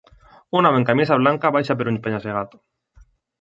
[0.61, 2.57] Un home amb camisa blanca baixa per un penya-segat.